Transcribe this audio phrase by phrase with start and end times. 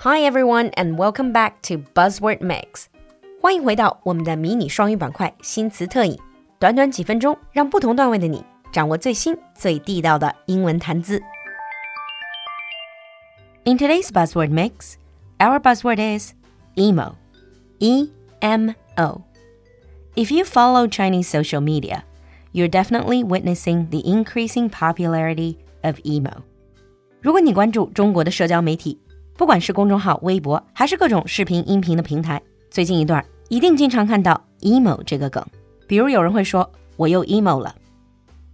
[0.00, 2.86] Hi everyone and welcome back to Buzzword Mix。
[3.40, 6.18] 欢迎回到我们的迷你双语板块新词特饮，
[6.58, 11.20] 短短几分钟，让不同段位的你掌握最新最地道的英文谈资。
[13.64, 14.94] In today's Buzzword Mix,
[15.38, 16.32] our buzzword is
[16.76, 17.14] emo.
[17.78, 19.22] E M O.
[20.14, 22.04] If you follow Chinese social media,
[22.52, 26.42] you're definitely witnessing the increasing popularity of emo.
[27.20, 29.00] 如果你关注中国的社交媒体，
[29.37, 35.45] 不管是公众号、微博，还是各种视频、音频的平台，最近一段一定经常看到 emo 这个梗。
[35.87, 37.65] 比如有人会说：“我又 emo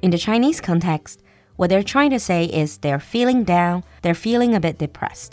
[0.00, 1.16] In the Chinese context,
[1.56, 5.32] what they're trying to say is they're feeling down, they're feeling a bit depressed.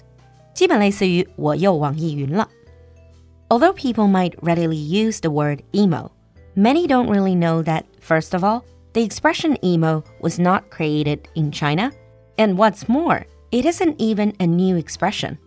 [0.53, 2.49] 基本类似于“我又网抑云了”。
[3.49, 6.09] Although people might readily use the word emo,
[6.55, 11.51] many don't really know that, first of all, the expression emo was not created in
[11.51, 11.91] China.
[12.35, 15.38] And what's more, it isn't even a new expression.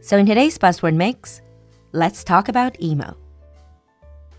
[0.00, 1.40] So in today's buzzword mix,
[1.92, 3.16] let's talk about emo.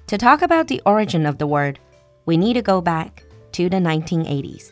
[0.07, 1.79] To talk about the origin of the word,
[2.25, 4.71] we need to go back to the 1980s.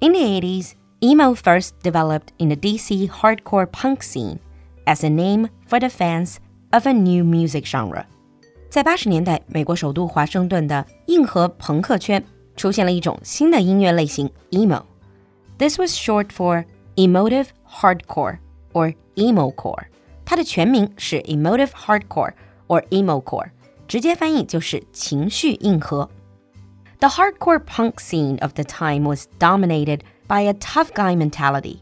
[0.00, 4.38] In the 80s, emo first developed in the DC hardcore punk scene
[4.86, 6.40] as a name for the fans
[6.72, 8.04] of a new music genre.
[8.68, 12.22] 在八十年代，美国首都华盛顿的硬核朋克圈
[12.56, 16.64] 出现了一种新的音乐类型 emo。This was short for
[16.96, 18.38] emotive hardcore
[18.72, 19.84] or emo core。
[20.24, 22.32] 它的全名是 emotive hardcore
[22.68, 23.50] or emo core，
[23.88, 26.08] 直接翻译就是情绪硬核。
[27.00, 31.78] The hardcore punk scene of the time was dominated by a tough guy mentality。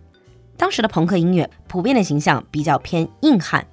[0.56, 3.66] 当时的朋克音乐普遍的形象比较偏硬汉。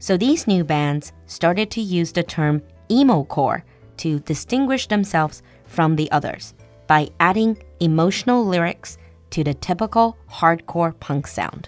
[0.00, 3.62] So these new bands started to use the term emo core
[3.98, 6.50] to distinguish themselves from the others
[6.86, 8.94] by adding emotional lyrics
[9.32, 11.64] to the typical hardcore punk sound。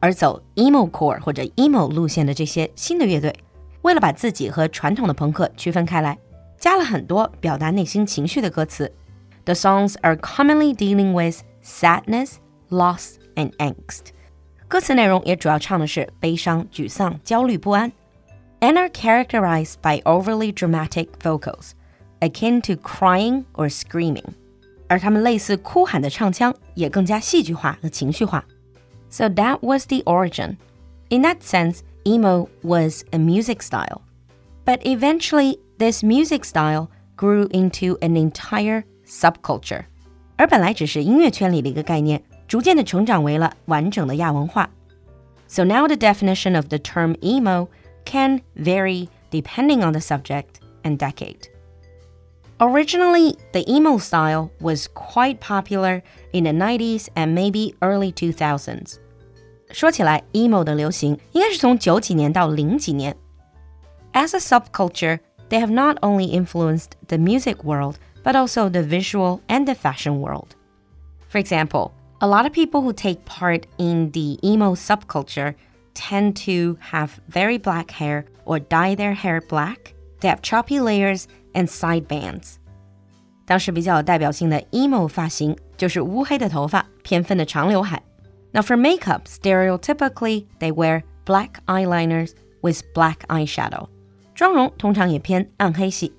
[0.00, 3.34] 而走 emo core 或者 emo 路线的这些新的乐队，
[3.82, 6.18] 为了把自己和传统的朋克区分开来，
[6.58, 8.90] 加了很多表达内心情绪的歌词。
[9.44, 12.36] The songs are commonly dealing with sadness,
[12.70, 14.12] loss, and angst。
[14.68, 17.92] 歌词内容也主要唱的是悲伤、沮丧、焦虑不安，
[18.60, 21.72] and are characterized by overly dramatic vocals,
[22.20, 24.24] akin to crying or screaming。
[24.88, 28.44] 而他们类似哭喊的唱腔也更加戏剧化和情绪化。
[29.08, 30.56] So that was the origin.
[31.08, 34.02] In that sense, emo was a music style.
[34.64, 39.84] But eventually, this music style grew into an entire subculture.
[40.36, 44.70] 而本来只是音乐圈里的一个概念，逐渐的成长为了完整的亚文化。
[45.48, 47.68] So now the definition of the term emo
[48.04, 51.48] can vary depending on the subject and decade.
[52.58, 56.02] Originally, the emo style was quite popular
[56.32, 58.98] in the 90s and maybe early 2000s.
[59.72, 63.16] 说起来，emo 的流行应该是从九几年到零几年。
[64.12, 69.64] As a subculture, they have not only influenced the music world, but also the visual and
[69.64, 70.48] the fashion world.
[71.28, 75.54] For example, a lot of people who take part in the emo subculture
[75.94, 79.94] tend to have very black hair or dye their hair black.
[80.20, 82.57] They have choppy layers and side bangs。
[83.47, 88.03] 当时比较有代表性的 emo 发型就是乌黑的头发、偏分的长刘海。
[88.51, 93.87] Now for makeup, stereotypically they wear black eyeliners with black eyeshadow。
[94.33, 96.13] 妆容通常也偏暗黑系。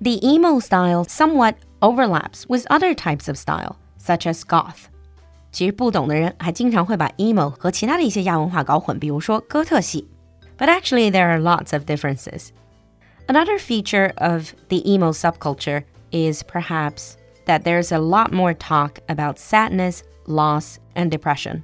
[0.00, 4.86] The emo style somewhat overlaps with other types of style, such as goth.
[5.50, 10.06] 其实不懂的人还经常会把 emo 和其他的一些亚文化搞混，比如说哥特系。
[10.58, 12.48] But actually, there are lots of differences.
[13.27, 19.37] Another feature of the emo subculture is perhaps that there's a lot more talk about
[19.37, 21.63] sadness, loss, and depression.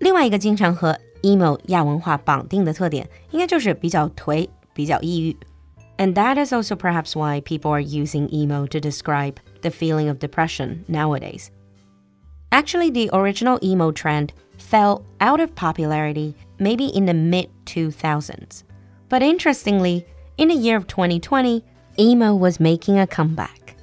[0.00, 5.36] 另外一个经常和 emo 亚文化绑定的特点，应该就是比较颓、比较抑郁。
[5.96, 10.84] And that is also perhaps why people are using emo to describe the feeling of depression
[10.88, 11.50] nowadays.
[12.50, 18.64] Actually, the original emo trend fell out of popularity maybe in the mid 2000s.
[19.08, 20.04] But interestingly,
[20.39, 21.61] in the year of 2020,
[21.99, 23.75] emo was making a comeback.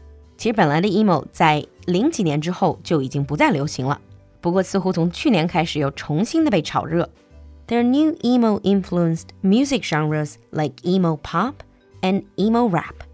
[7.69, 11.62] Their new emo influenced music genres like emo pop
[12.00, 13.05] and emo rap.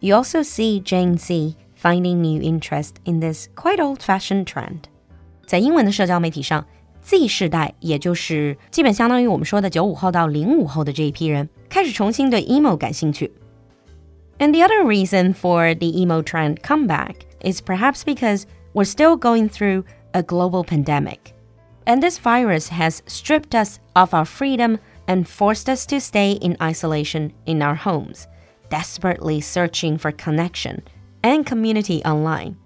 [0.00, 4.84] You also see Gen Z finding new interest in this quite old-fashioned trend.
[5.44, 6.64] 在英文的社交媒体上
[7.02, 13.31] ，Z 世代，也就是基本相当于我们说的九五后到零五后的这一批人，开始重新对 emo 感兴趣。
[14.39, 19.85] And the other reason for the emo trend comeback is perhaps because we're still going through
[20.13, 21.33] a global pandemic.
[21.85, 26.57] And this virus has stripped us of our freedom and forced us to stay in
[26.61, 28.27] isolation in our homes,
[28.69, 30.81] desperately searching for connection
[31.23, 32.57] and community online,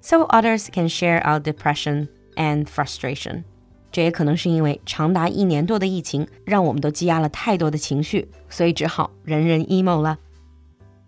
[0.00, 3.44] so others can share our depression and frustration.
[3.92, 10.18] 这也可能是因为长达一年多的疫情，让我们都积压了太多的情绪，所以只好人人 emo 了。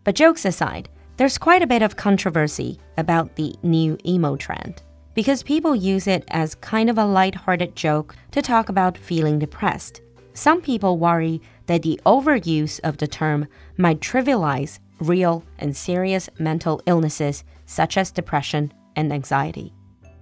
[0.03, 0.87] But jokes aside,
[1.19, 4.77] there's quite a bit of controversy about the new emo trend
[5.15, 10.00] because people use it as kind of a light-hearted joke to talk about feeling depressed.
[10.32, 13.47] Some people worry that the overuse of the term
[13.77, 19.73] might trivialize real and serious mental illnesses such as depression and anxiety.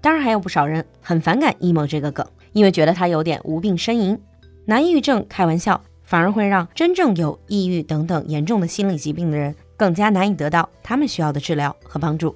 [0.00, 4.20] 当然，还有不少人很反感 emo 这个梗， 因为觉得它有点无病呻吟，
[4.64, 12.34] 拿抑郁症开玩笑，反而会让真正有抑郁等等严重的心理疾病的人更加难以得到他们需要的治疗和帮助。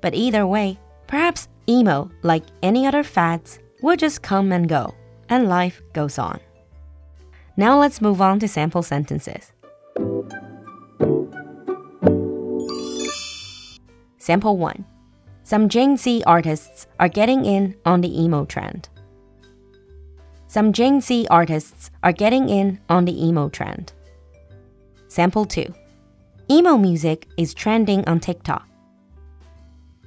[0.00, 0.76] But either way,
[1.08, 4.94] perhaps emo, like any other fads, will just come and go,
[5.28, 6.38] and life goes on.
[7.56, 9.52] Now let's move on to sample sentences.
[14.18, 14.84] Sample 1.
[15.42, 18.88] Some Gen Z artists are getting in on the emo trend.
[20.52, 23.92] Some Gen Z artists are getting in on the emo trend.
[25.08, 25.72] Sample 2.
[26.48, 28.62] Emo music is trending on TikTok.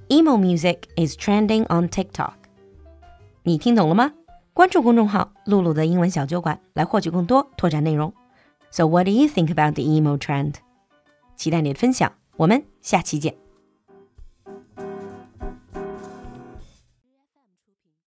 [0.09, 2.33] Emo music is trending on TikTok.
[3.43, 4.13] 你听懂了吗？
[4.53, 8.13] 关注公众号“露露的英文小酒馆”来获取更多拓展内容。
[8.71, 10.55] So what do you think about the emo trend？
[11.35, 13.35] 期待你的分享，我们下期见。